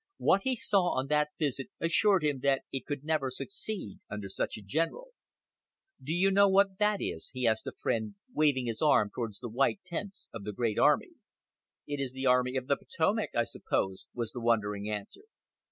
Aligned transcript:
What 0.17 0.41
he 0.41 0.55
saw 0.55 0.97
on 0.97 1.09
that 1.09 1.29
visit 1.37 1.67
assured 1.79 2.23
him 2.23 2.39
that 2.39 2.63
it 2.71 2.87
could 2.87 3.03
never 3.03 3.29
succeed 3.29 3.99
under 4.09 4.29
such 4.29 4.57
a 4.57 4.61
general. 4.63 5.09
"Do 6.01 6.11
you 6.15 6.31
know 6.31 6.49
what 6.49 6.79
that 6.79 7.03
is?" 7.03 7.29
he 7.35 7.45
asked 7.45 7.67
a 7.67 7.71
friend, 7.71 8.15
waving 8.33 8.65
his 8.65 8.81
arm 8.81 9.11
towards 9.13 9.37
the 9.37 9.49
white 9.49 9.81
tents 9.85 10.27
of 10.33 10.43
the 10.43 10.53
great 10.53 10.79
army. 10.79 11.11
"It 11.85 11.99
is 11.99 12.13
the 12.13 12.25
Army 12.25 12.55
of 12.57 12.65
the 12.65 12.77
Potomac, 12.77 13.29
I 13.35 13.43
suppose," 13.43 14.07
was 14.15 14.31
the 14.31 14.41
wondering 14.41 14.89
answer. 14.89 15.21